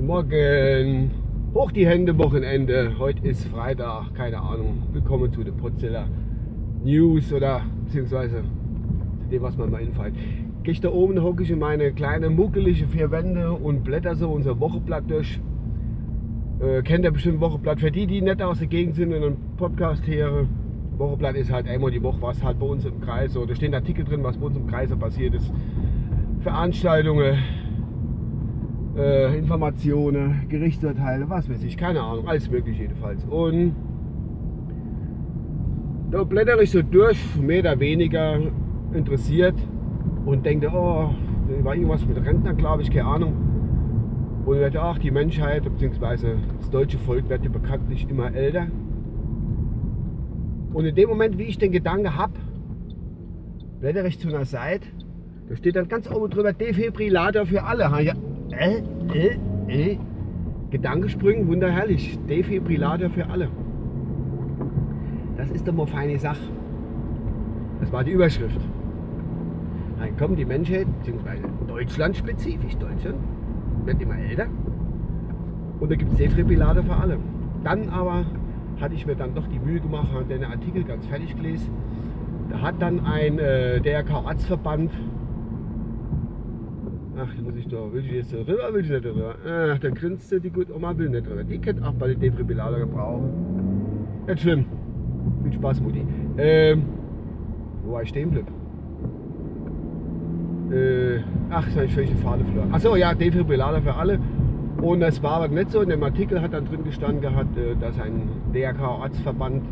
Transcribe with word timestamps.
Guten 0.00 0.12
Morgen. 0.12 1.10
Hoch 1.52 1.72
die 1.72 1.86
Hände, 1.86 2.16
Wochenende. 2.16 2.94
Heute 2.98 3.28
ist 3.28 3.44
Freitag, 3.48 4.14
keine 4.14 4.40
Ahnung. 4.40 4.82
Willkommen 4.94 5.30
zu 5.30 5.44
den 5.44 5.54
Potzilla 5.58 6.06
News 6.82 7.30
oder 7.34 7.60
beziehungsweise 7.84 8.42
zu 9.20 9.28
dem, 9.30 9.42
was 9.42 9.58
man 9.58 9.70
mal 9.70 9.82
infällt. 9.82 10.14
Gehe 10.62 10.72
ich 10.72 10.80
da 10.80 10.88
oben, 10.88 11.22
hocke 11.22 11.42
ich 11.42 11.50
in 11.50 11.58
meine 11.58 11.92
kleine 11.92 12.30
muckelige 12.30 12.86
vier 12.86 13.10
Wände 13.10 13.52
und 13.52 13.84
blätter 13.84 14.14
so 14.14 14.30
unser 14.30 14.58
Wochenblatt 14.58 15.04
durch. 15.06 15.38
Äh, 16.60 16.80
kennt 16.80 17.04
ihr 17.04 17.10
bestimmt 17.10 17.40
Wochenblatt. 17.40 17.80
Für 17.80 17.90
die, 17.90 18.06
die 18.06 18.22
nicht 18.22 18.40
aus 18.40 18.60
der 18.60 18.68
Gegend 18.68 18.94
sind 18.94 19.12
und 19.12 19.22
einen 19.22 19.36
Podcast 19.58 20.06
hören, 20.06 20.48
Wochenblatt 20.96 21.36
ist 21.36 21.52
halt 21.52 21.68
einmal 21.68 21.90
die 21.90 22.02
Woche, 22.02 22.22
was 22.22 22.42
halt 22.42 22.58
bei 22.58 22.64
uns 22.64 22.86
im 22.86 23.02
Kreis. 23.02 23.34
Da 23.34 23.54
stehen 23.54 23.74
Artikel 23.74 24.06
drin, 24.06 24.24
was 24.24 24.38
bei 24.38 24.46
uns 24.46 24.56
im 24.56 24.66
Kreis 24.66 24.88
passiert 24.96 25.34
ist. 25.34 25.52
Veranstaltungen, 26.40 27.36
äh, 28.96 29.38
Informationen, 29.38 30.46
Gerichtsurteile, 30.48 31.28
was 31.28 31.48
weiß 31.48 31.62
ich, 31.64 31.76
keine 31.76 32.02
Ahnung, 32.02 32.26
alles 32.28 32.50
mögliche 32.50 32.82
jedenfalls. 32.82 33.24
Und 33.24 33.74
da 36.10 36.24
blätter 36.24 36.60
ich 36.60 36.70
so 36.70 36.82
durch, 36.82 37.18
mehr 37.36 37.60
oder 37.60 37.78
weniger 37.78 38.40
interessiert 38.92 39.54
und 40.26 40.44
denke, 40.44 40.68
oh, 40.68 41.10
da 41.48 41.64
war 41.64 41.74
irgendwas 41.74 42.04
mit 42.04 42.16
Rentner, 42.24 42.54
glaube 42.54 42.82
ich, 42.82 42.90
keine 42.90 43.06
Ahnung. 43.06 43.34
Und 44.44 44.56
ich 44.56 44.62
dachte, 44.62 44.82
ach, 44.82 44.98
die 44.98 45.10
Menschheit, 45.10 45.64
beziehungsweise 45.64 46.36
das 46.58 46.70
deutsche 46.70 46.98
Volk 46.98 47.28
wird 47.28 47.44
ja 47.44 47.50
bekanntlich 47.50 48.08
immer 48.08 48.34
älter. 48.34 48.66
Und 50.72 50.84
in 50.84 50.94
dem 50.94 51.08
Moment, 51.08 51.38
wie 51.38 51.44
ich 51.44 51.58
den 51.58 51.72
Gedanke 51.72 52.16
habe, 52.16 52.32
blätter 53.80 54.04
ich 54.04 54.18
zu 54.18 54.28
einer 54.28 54.44
Seite, 54.44 54.88
da 55.48 55.56
steht 55.56 55.76
dann 55.76 55.88
ganz 55.88 56.10
oben 56.10 56.30
drüber 56.30 56.52
Defibrillator 56.52 57.46
für 57.46 57.64
alle. 57.64 57.84
Ja, 58.02 58.14
äh, 58.52 58.82
äh, 59.14 59.36
äh. 59.68 59.98
Gedankensprüngen, 60.70 61.48
wunderherrlich. 61.48 62.18
Defibrillator 62.28 63.10
für 63.10 63.26
alle. 63.28 63.48
Das 65.36 65.50
ist 65.50 65.66
doch 65.66 65.72
mal 65.72 65.86
feine 65.86 66.18
Sache. 66.18 66.42
Das 67.80 67.90
war 67.92 68.04
die 68.04 68.12
Überschrift. 68.12 68.60
Dann 69.98 70.16
kommt 70.16 70.38
die 70.38 70.44
Menschheit, 70.44 70.86
beziehungsweise 70.98 71.42
Deutschland 71.66 72.16
spezifisch, 72.16 72.76
Deutschland 72.76 73.16
wird 73.84 74.00
immer 74.00 74.18
älter. 74.18 74.46
Und 75.80 75.90
da 75.90 75.96
gibt 75.96 76.12
es 76.12 76.18
Defibrillator 76.18 76.84
für 76.84 76.94
alle. 76.94 77.18
Dann 77.64 77.88
aber 77.88 78.24
hatte 78.80 78.94
ich 78.94 79.06
mir 79.06 79.16
dann 79.16 79.34
doch 79.34 79.46
die 79.48 79.58
Mühe 79.58 79.80
gemacht, 79.80 80.08
habe 80.12 80.24
den 80.24 80.44
Artikel 80.44 80.84
ganz 80.84 81.06
fertig 81.06 81.36
gelesen. 81.36 81.70
Da 82.50 82.60
hat 82.60 82.80
dann 82.80 83.04
ein 83.04 83.38
äh, 83.38 83.80
DRK-Arztverband 83.80 84.90
Ach, 87.22 87.42
muss 87.42 87.56
ich 87.56 87.68
da, 87.68 87.92
will 87.92 88.04
ich 88.06 88.12
jetzt 88.12 88.32
rüber, 88.32 88.72
will 88.72 88.82
ich 88.82 88.90
nicht 88.90 89.04
rüber. 89.04 89.34
Ach, 89.44 89.78
dann 89.78 89.94
grinst 89.94 90.28
sie, 90.28 90.40
die 90.40 90.50
gute 90.50 90.74
Oma 90.74 90.96
will 90.96 91.10
nicht 91.10 91.28
rüber. 91.28 91.44
Die 91.44 91.58
kennt 91.58 91.84
auch 91.84 91.92
bald 91.92 92.14
den 92.14 92.20
Defibrillator 92.20 92.78
gebrauchen. 92.78 93.30
Nicht 94.26 94.40
schlimm. 94.40 94.64
Viel 95.42 95.52
Spaß, 95.52 95.80
Mutti. 95.82 96.04
Ähm, 96.38 96.84
wo 97.84 97.92
war 97.92 98.02
ich 98.02 98.08
stehen 98.08 98.30
bleiben? 98.30 98.48
Äh, 100.72 101.20
ach, 101.50 101.66
das 101.74 101.84
ist 101.84 101.92
völlig 101.92 102.14
Fahle 102.22 102.44
verloren. 102.44 102.72
Achso, 102.72 102.96
ja, 102.96 103.12
Defibrillator 103.12 103.82
für 103.82 103.94
alle. 103.94 104.18
Und 104.80 105.00
das 105.00 105.22
war 105.22 105.32
aber 105.32 105.48
nicht 105.48 105.70
so. 105.70 105.82
In 105.82 105.90
dem 105.90 106.02
Artikel 106.02 106.40
hat 106.40 106.54
dann 106.54 106.64
drin 106.64 106.84
gestanden 106.84 107.20
gehabt, 107.20 107.56
äh, 107.58 107.76
dass 107.76 107.98
ein 108.00 108.28
DRK-Arztverband 108.54 109.62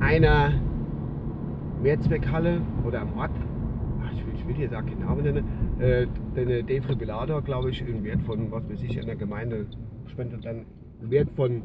einer 0.00 0.52
Mehrzweckhalle 1.82 2.60
oder 2.86 3.02
am 3.02 3.18
Ort, 3.18 3.32
ich 4.46 4.54
will, 4.54 4.56
hier 4.56 4.68
sagen, 4.68 4.88
keinen 4.88 5.00
Namen 5.00 5.22
nennen, 5.22 5.44
äh, 5.80 6.06
den 6.36 6.66
Defibrillator, 6.66 7.42
glaube 7.42 7.70
ich, 7.70 7.86
im 7.86 8.04
Wert 8.04 8.22
von, 8.22 8.50
was 8.50 8.68
weiß 8.68 8.82
ich, 8.82 8.96
in 8.96 9.06
der 9.06 9.16
Gemeinde 9.16 9.66
spendet 10.06 10.44
dann 10.44 10.64
Wert 11.00 11.28
von 11.36 11.62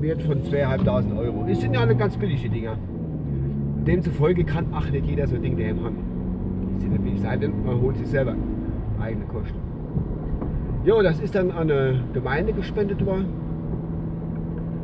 Wert 0.00 0.22
von 0.22 0.42
2.500 0.42 1.16
Euro. 1.18 1.44
Das 1.48 1.60
sind 1.60 1.74
ja 1.74 1.80
eine 1.80 1.96
ganz 1.96 2.16
billige 2.16 2.48
Dinger. 2.48 2.76
Demzufolge 3.86 4.44
kann 4.44 4.66
ach 4.72 4.90
nicht 4.90 5.06
jeder 5.06 5.26
so 5.26 5.36
ein 5.36 5.42
Ding 5.42 5.56
daheim 5.56 5.82
haben. 5.82 5.96
Die 6.76 6.80
sind 6.80 6.92
nicht 6.92 7.04
billig, 7.04 7.20
sei 7.20 7.36
man 7.36 7.80
holt 7.80 7.96
sich 7.96 8.06
selber 8.06 8.34
eigene 9.00 9.24
Kosten. 9.26 9.58
Jo, 10.84 11.02
das 11.02 11.20
ist 11.20 11.34
dann 11.34 11.50
an 11.50 11.70
eine 11.70 12.00
Gemeinde 12.12 12.52
gespendet 12.52 13.04
worden 13.04 13.26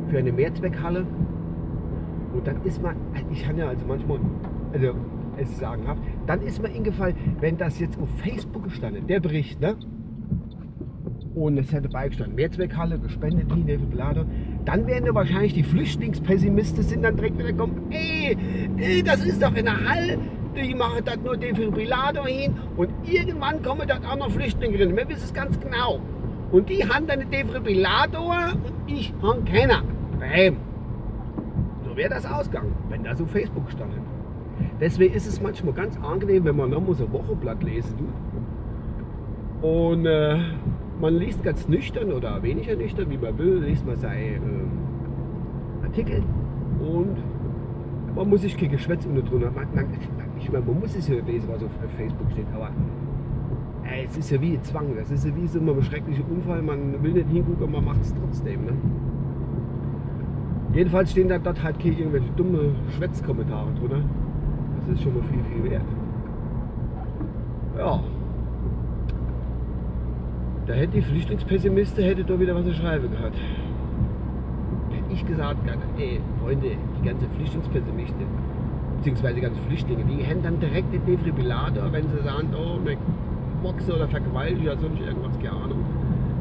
für 0.09 0.17
eine 0.17 0.31
Mehrzweckhalle. 0.31 1.05
Und 2.33 2.47
dann 2.47 2.63
ist 2.63 2.81
man, 2.81 2.95
ich 3.31 3.43
kann 3.43 3.57
ja 3.57 3.67
also 3.67 3.85
manchmal, 3.85 4.19
also 4.73 4.93
es 5.41 5.57
sagenhaft, 5.59 6.01
dann 6.27 6.41
ist 6.41 6.61
mir 6.61 6.69
eingefallen, 6.69 7.15
wenn 7.39 7.57
das 7.57 7.79
jetzt 7.79 7.99
auf 7.99 8.09
Facebook 8.23 8.63
gestanden, 8.63 9.07
der 9.07 9.19
Bericht, 9.19 9.59
ne? 9.59 9.75
Und 11.33 11.57
es 11.57 11.71
hätte 11.71 11.87
beigestanden, 11.87 12.35
Mehrzweckhalle, 12.35 12.99
gespendet, 12.99 13.47
die 13.55 13.63
Defibrillator, 13.63 14.25
dann 14.65 14.85
wären 14.85 15.05
ja 15.05 15.15
wahrscheinlich 15.15 15.53
die 15.53 15.63
Flüchtlingspessimisten 15.63 16.83
sind 16.83 17.03
dann 17.03 17.15
direkt 17.15 17.37
wieder 17.39 17.53
kommen, 17.53 17.89
ey, 17.89 18.37
ey, 18.77 19.01
das 19.01 19.23
ist 19.23 19.41
doch 19.41 19.55
in 19.55 19.65
der 19.65 19.89
Halle, 19.89 20.17
die 20.55 20.75
machen 20.75 21.03
das 21.05 21.17
nur 21.17 21.37
Defibrillator 21.37 22.27
hin 22.27 22.53
und 22.75 22.89
irgendwann 23.09 23.61
kommen 23.63 23.87
dort 23.87 24.05
auch 24.05 24.17
noch 24.17 24.31
Flüchtlinge 24.31 24.77
drin. 24.77 24.95
Wir 24.95 25.07
wissen 25.07 25.23
es 25.23 25.33
ganz 25.33 25.57
genau. 25.59 26.01
Und 26.51 26.69
die 26.69 26.83
haben 26.83 27.07
dann 27.07 27.29
Defibrillator 27.31 28.53
und 28.53 28.93
ich 28.93 29.13
habe 29.21 29.41
keiner. 29.43 29.83
Bam. 30.19 30.57
So 31.87 31.95
wäre 31.95 32.09
das 32.09 32.25
ausgegangen, 32.25 32.73
wenn 32.89 33.03
das 33.03 33.21
auf 33.21 33.31
Facebook 33.31 33.71
stand. 33.71 33.93
Deswegen 34.79 35.13
ist 35.13 35.27
es 35.27 35.41
manchmal 35.41 35.73
ganz 35.73 35.97
angenehm, 36.01 36.45
wenn 36.45 36.55
man 36.55 36.69
nochmal 36.69 36.95
so 36.95 37.05
ein 37.05 37.13
Wochenblatt 37.13 37.63
lesen 37.63 37.97
tut. 37.97 39.69
Und 39.69 40.05
äh, 40.05 40.37
man 40.99 41.15
liest 41.15 41.43
ganz 41.43 41.67
nüchtern 41.67 42.11
oder 42.11 42.41
weniger 42.41 42.75
nüchtern, 42.75 43.09
wie 43.09 43.17
man 43.17 43.37
will, 43.37 43.63
liest 43.63 43.85
man 43.85 43.97
seine 43.97 44.35
äh, 44.35 45.83
Artikel 45.83 46.23
und 46.79 47.17
man 48.15 48.29
muss 48.29 48.41
sich 48.41 48.57
kein 48.57 48.71
Geschwätz 48.71 49.05
unter 49.05 49.21
drunter. 49.21 49.51
Man, 49.51 49.67
man, 49.73 49.85
ich 50.37 50.51
meine, 50.51 50.65
man 50.65 50.79
muss 50.79 50.95
es 50.95 51.07
ja 51.07 51.15
lesen, 51.25 51.47
was 51.49 51.63
auf 51.63 51.71
Facebook 51.97 52.31
steht, 52.31 52.47
aber 52.53 52.71
ey, 53.83 54.05
es 54.05 54.17
ist 54.17 54.31
ja 54.31 54.41
wie 54.41 54.53
ein 54.53 54.63
Zwang. 54.63 54.95
Das 54.95 55.11
ist 55.11 55.25
ja 55.25 55.35
wie 55.35 55.47
so 55.47 55.59
ein 55.59 55.83
schrecklicher 55.83 56.23
Unfall. 56.29 56.61
Man 56.61 57.01
will 57.03 57.13
nicht 57.13 57.29
hingucken, 57.29 57.71
man 57.71 57.85
macht 57.85 58.01
es 58.01 58.13
trotzdem. 58.13 58.65
Ne? 58.65 58.73
Jedenfalls 60.73 61.11
stehen 61.11 61.27
da 61.27 61.37
dort 61.37 61.61
halt 61.61 61.79
keine 61.79 61.97
irgendwelche 61.97 62.29
dumme 62.35 62.75
Schwätzkommentare 62.95 63.73
drunter. 63.79 64.01
Das 64.87 64.95
ist 64.95 65.03
schon 65.03 65.13
mal 65.13 65.23
viel, 65.23 65.43
viel 65.43 65.71
wert. 65.71 65.83
Ja. 67.77 67.99
Da 70.67 70.73
hätte 70.73 70.93
die 70.93 71.01
Flüchtlingspessimiste 71.01 72.03
hätte 72.03 72.23
da 72.23 72.39
wieder 72.39 72.55
was 72.55 72.65
zu 72.65 72.73
schreiben 72.73 73.11
gehabt. 73.11 73.35
Hätte 74.89 75.13
ich 75.13 75.25
gesagt, 75.25 75.57
ey, 75.97 76.19
Freunde, 76.41 76.71
die 76.99 77.07
ganze 77.07 77.27
Flüchtlingspessimisten, 77.35 78.25
beziehungsweise 78.97 79.35
die 79.35 79.41
ganzen 79.41 79.61
Flüchtlinge, 79.67 80.03
die 80.05 80.23
hätten 80.23 80.43
dann 80.43 80.59
direkt 80.59 80.93
den 80.93 81.05
Defibrillator, 81.05 81.91
wenn 81.91 82.07
sie 82.09 82.23
sagen, 82.23 82.49
oh, 82.55 82.79
eine 82.79 82.97
Boxe 83.61 83.93
oder 83.95 84.07
vergewaltigt 84.07 84.61
oder 84.61 84.77
sonst 84.77 84.99
irgendwas, 85.01 85.37
keine 85.39 85.55
Ahnung. 85.55 85.83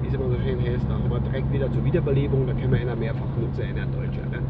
Wie 0.03 0.09
es 0.09 0.15
immer 0.15 0.29
so 0.29 0.37
schön 0.45 0.61
heißt, 0.61 0.87
wir 0.89 1.21
direkt 1.21 1.53
wieder 1.53 1.71
zur 1.71 1.85
Wiederbelebung, 1.85 2.47
da 2.47 2.53
können 2.53 2.73
wir 2.73 2.81
einer 2.81 2.97
mehrfach 2.97 3.29
nutzen 3.41 3.63
in 3.69 3.77
der 3.77 3.87
Deutsche. 3.87 4.21
Ne? 4.31 4.41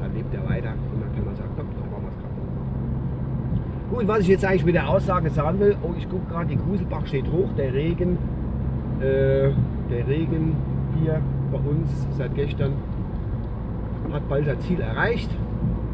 Dann 0.00 0.14
lebt 0.14 0.34
er 0.34 0.48
weiter 0.48 0.72
und 0.92 1.00
dann 1.00 1.14
kann 1.14 1.24
man 1.24 1.36
sagen, 1.36 1.50
komm, 1.56 1.66
dann 1.74 1.90
machen 1.90 2.02
wir 2.02 2.10
es 2.10 2.18
gerade. 2.18 2.34
Gut, 3.90 4.08
was 4.08 4.20
ich 4.20 4.28
jetzt 4.28 4.44
eigentlich 4.44 4.64
mit 4.64 4.74
der 4.74 4.88
Aussage 4.88 5.30
sagen 5.30 5.60
will, 5.60 5.76
oh, 5.82 5.92
ich 5.96 6.08
gucke 6.08 6.26
gerade, 6.30 6.46
die 6.46 6.56
Gruselbach 6.56 7.06
steht 7.06 7.26
hoch, 7.30 7.48
der 7.56 7.72
Regen, 7.72 8.18
äh, 9.00 9.50
der 9.90 10.08
Regen 10.08 10.56
hier 11.02 11.20
bei 11.52 11.58
uns 11.58 12.06
seit 12.16 12.34
gestern 12.34 12.72
hat 14.12 14.28
bald 14.28 14.46
sein 14.46 14.60
Ziel 14.60 14.80
erreicht, 14.80 15.30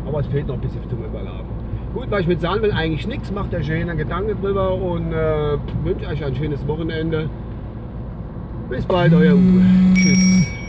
aber 0.07 0.21
es 0.21 0.27
fehlt 0.27 0.47
noch 0.47 0.55
ein 0.55 0.61
bisschen 0.61 0.89
zum 0.89 1.05
Überlaufen. 1.05 1.61
Gut, 1.95 2.11
was 2.11 2.21
ich 2.21 2.29
mit 2.29 2.41
sagen 2.41 2.63
will, 2.63 2.73
eigentlich 2.73 3.07
nichts, 3.07 3.33
macht 3.33 3.53
der 3.53 3.63
schöne 3.63 3.97
Gedanke 3.97 4.37
drüber 4.37 4.75
und 4.75 5.13
äh, 5.13 5.59
wünsche 5.83 6.07
euch 6.07 6.25
ein 6.25 6.35
schönes 6.35 6.67
Wochenende. 6.69 7.29
Bis 8.69 8.85
bald, 8.85 9.13
euer 9.13 9.35
Uwe. 9.35 9.63
Tschüss. 9.95 10.60